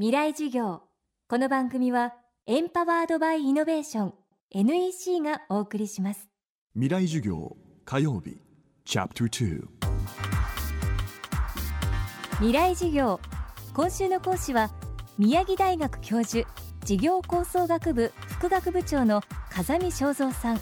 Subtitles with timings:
[0.00, 0.82] 未来授業。
[1.28, 2.14] この番組は
[2.46, 4.14] エンパワードバイイノベーション
[4.52, 6.28] NEC がお送りします。
[6.74, 8.40] 未来授業火曜日
[8.84, 9.66] チャプター
[12.36, 13.18] 未来授業。
[13.74, 14.70] 今週の講師は
[15.18, 16.48] 宮城大学教授
[16.84, 20.60] 事業構想学部副学部長の風見正三さん。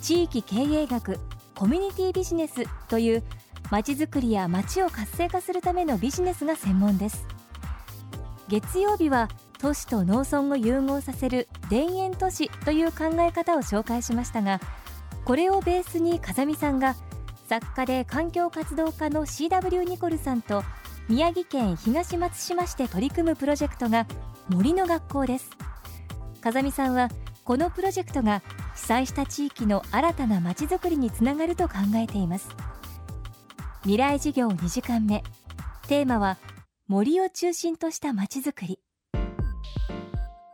[0.00, 1.20] 地域経営学
[1.54, 3.22] コミュニティビジネスという
[3.70, 7.26] まちづくりや街を活性化するためのビジネスが専門です
[8.52, 14.60] 月曜日は都市と農村を融合させる田園都市という考え方を紹介しましたが
[15.24, 16.94] これをベースに風見さんが
[17.48, 20.64] 作家で環境活動家の CW ニコルさんと
[21.08, 24.06] 宮城県東松島市で取り組むプロジェクトが
[24.50, 25.50] 森の学校です。
[26.42, 27.08] 風見さんは
[27.44, 28.42] このプロジェクトが
[28.74, 32.48] 被災した地域の新たなまちづくりにつながると考えています。
[33.82, 35.22] 未来授業2時間目。
[35.88, 36.36] テーマは
[36.92, 38.78] 森を中心としたまちづくり。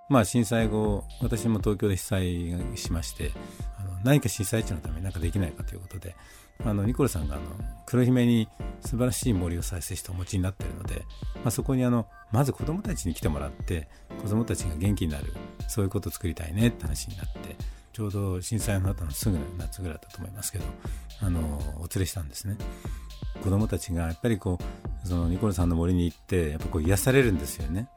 [0.08, 3.32] まあ震災後私も東京で被災しまして
[3.76, 6.14] あの何か震災地のために何かできないかということで
[6.64, 7.44] あのニコルさんがあの
[7.86, 8.48] 黒姫に
[8.82, 11.02] 素晴らしい森を再生してお持ちになっているので、
[11.42, 13.88] まあ、そこにあのまず子どもたちに来てもらって
[14.22, 15.34] 子どもたちが元気になる
[15.66, 17.56] そういうことを作りたいねって話になって
[17.92, 20.64] ちょうど震災の後のすぐ夏ぐらいだったと思いますけど
[21.20, 21.40] あの
[21.78, 22.56] お連れしたんですね。
[23.42, 27.88] 子どもたちがやっぱりこうそのニコルさんの森に行ってやっぱこう癒されるんですよね。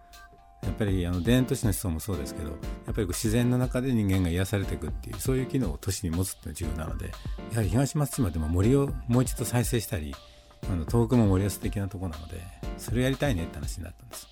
[0.63, 7.07] やっぱりあの田園都市の思想もそうですけどやっぱりこう自然の中で人間が癒されていくっていうそういう機能を都市に持つっていうのが重要なので
[7.51, 10.13] やはり東松島でも森をもう一度再生したり
[10.71, 12.41] あの遠くも森は素敵なとこなので
[12.77, 14.27] それやりたいねって話になったんです。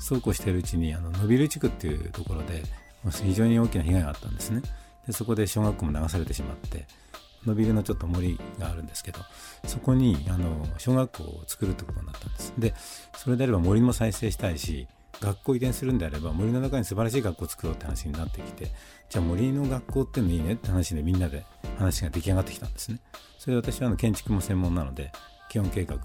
[0.00, 2.64] そうこうしているうちにあの伸びる地区っていうところで
[3.22, 4.62] 非常に大きな被害があったんですね。
[5.06, 6.86] でそこで小学校も流されてしまって
[7.46, 9.20] 伸びるのちょっと森があるんですけど
[9.66, 12.54] そこにあの小学校を作るってことになったんです。
[12.58, 12.74] で
[13.16, 14.86] それであれば森も再生したいし
[15.20, 18.70] 学校移転するんであれば森の中に素晴らしい学校を作ろうって話になってきて
[19.08, 21.44] じゃあ森の学校ってのいいねって話でみんなで
[21.78, 22.98] 話が出来上がってきたんですね。
[23.38, 25.12] それで私はあの建築も専門なので
[25.48, 25.98] 基本計画を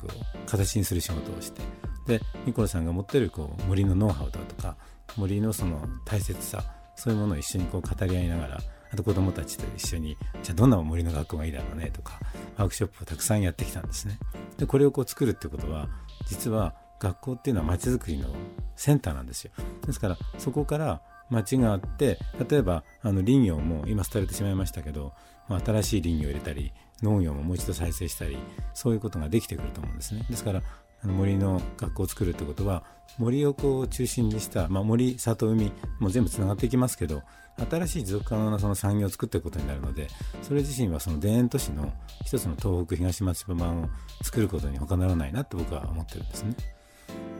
[0.46, 1.62] 形にする仕事をして
[2.08, 4.76] でニコルさんが持ってるこう森のノウハウだとか
[5.16, 6.64] 森のその大切さ
[6.96, 8.58] そういうものを一緒にこう語り合いながら
[8.92, 12.20] あと子どもたちと一緒にじゃあどんな森の学校がいいだろうねとか
[12.58, 14.20] ワークショップをたくさんやってきたんですね。
[14.58, 15.90] でこれをこう作るってことは
[16.28, 18.30] 実は学校っていうのは街づくりの
[18.76, 19.52] センターなんですよ。
[19.86, 22.18] ですからそこから街があって
[22.50, 25.14] 例えばあの林業も今廃れてしまいましたけど、
[25.48, 26.72] ま、新しい林業を入れたり
[27.04, 28.38] 農業ももう一度再生したり
[28.74, 30.26] そういうことができてくると思うんですね。
[30.30, 30.62] ですから
[31.04, 32.84] 森の学校を作るってことは
[33.18, 37.22] 森をこう中心にした、まあ、森里海も全部つながっていきますけど
[37.70, 40.08] 新しい持続可能なその産業を作っていくことになるので
[40.44, 41.92] それ自身はその田園都市の
[42.24, 43.90] 一つの東北東松島を
[44.22, 46.56] 作ることに他ならないなって僕は思ってるんですね。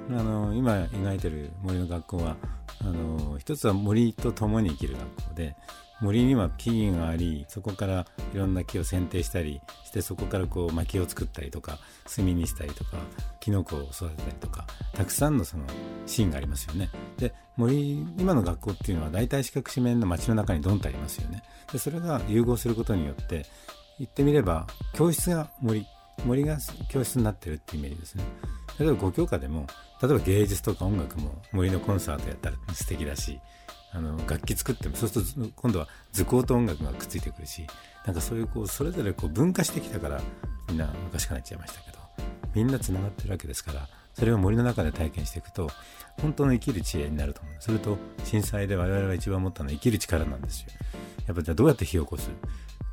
[0.10, 2.38] あの今描いてる森の学校は
[2.82, 5.56] あの一つは森と共に生きる学校で
[6.00, 11.80] 森には木々がありそこからいろんな木を剪定したりしてそこからこう薪を作ったりとか
[12.16, 12.98] 炭にしたりとか
[13.40, 15.64] キノコを育てたりとかたくさんのその
[16.06, 16.90] シーンがありますよね。
[17.18, 21.42] で森今の学校っていうのは大体四角四面の街の中にドンとありますよね。
[21.72, 23.46] でそれが融合することによって
[23.98, 25.86] 言ってみれば教室が森
[26.26, 26.58] 森が
[26.90, 28.24] 教室になってるっていうイメージですね。
[28.80, 29.66] 例えば5教科でも
[30.02, 33.40] 例えば芸術とか音楽も森のコンサートやったら素敵だし
[33.94, 37.66] あの楽器作ってもそうすると今度は図工と音楽がくっついてくるし
[38.06, 40.22] なんかそういうこうそれぞれこう分化してきたから
[40.70, 41.98] みんな昔から言っちゃいましたけど
[42.54, 45.70] みんなつながってるわけですからそれを森の中で体験していくと
[46.22, 47.54] 本当の生きる知恵になると思う。
[47.60, 50.70] それと震災で我々が一番思ったのは生きる力なんですよ。
[51.28, 52.32] やっぱじゃあどうやって火を起こす？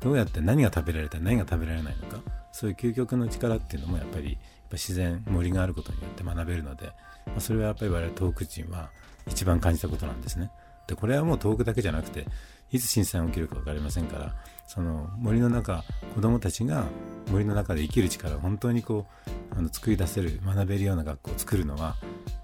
[0.01, 1.17] どうやって何が食べられた？
[1.17, 2.19] り何が食べられないのか？
[2.51, 4.37] そういう究極の力っていうのもやっぱり
[4.71, 6.91] 自然森があることによって学べるので、
[7.25, 8.91] まあ、それはやっぱり我々東北人は
[9.27, 10.51] 一番感じたことなんですね。
[10.87, 12.25] でこれはもう東北だけじゃなくて
[12.71, 14.35] いつ震災が起きるか分かりませんから
[14.67, 16.85] その森の中子どもたちが
[17.31, 19.05] 森の中で生きる力を本当にこ
[19.53, 21.95] うあの作り出せる学べるような学校を作るのは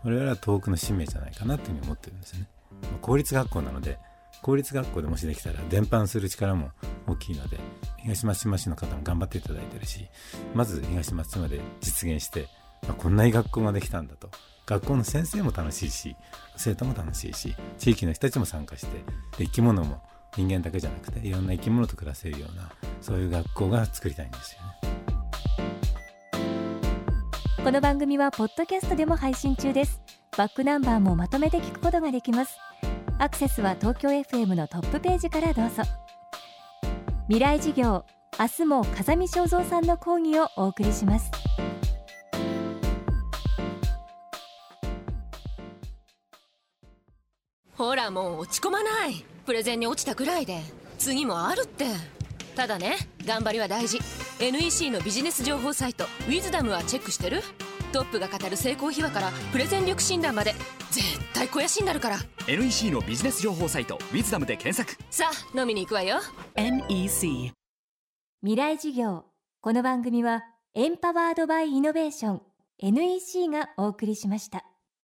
[0.03, 2.47] 我々は東北の使命じゃないかなというふうに思ってるんですね。
[3.01, 3.99] 公立学校なので
[4.41, 6.71] 公立学校でもしできたら伝播する力も
[7.07, 7.59] 大きいので
[7.97, 10.07] 東松島市の方も頑張っていただいてるし
[10.55, 12.47] まず東松島で実現して、
[12.83, 14.29] まあ、こんないい学校ができたんだと
[14.71, 16.15] 学校の先生も楽しいし
[16.55, 19.03] 生徒も楽しいし地域の人たちも参加して
[19.37, 20.01] 生き物も
[20.37, 22.71] 人間だけじゃなくていろんな生き物と暮らせるような
[23.01, 25.01] そういう学校が作りたいんですよね。
[27.61, 30.01] この番組はポッドキャストでも配信中です。
[30.37, 32.57] バックナンバーもまとめて聞くことができます。
[33.19, 35.83] アクセスは東京 FM のトップページからどうぞ。
[37.27, 38.05] 未来事業
[38.39, 41.29] 明日も風見正蔵さんの講義をお送りします。
[47.81, 49.25] ほらもう落ち込まない。
[49.43, 50.61] プレゼンに落ちたくらいで。
[50.99, 51.85] 次もあるって。
[52.55, 52.95] ただね
[53.25, 53.97] 頑張りは大事。
[54.39, 57.41] NEC のビジネス情報サイト「ウィズダムはチェックしてる？
[57.91, 60.53] トップが語る成功秘話からプレゼン力診断まで。
[60.91, 62.17] 絶対肥やしになるから。
[62.47, 65.03] NEC のビジネス情報サイト「ウィズダムで検索。
[65.09, 66.19] さあ飲みに行くわよ。
[66.55, 67.51] NEC
[68.43, 69.25] 未来事業。
[69.59, 70.43] この番組は
[70.75, 72.41] エンパワードバイイノベーション
[72.77, 74.65] NEC がお送りしました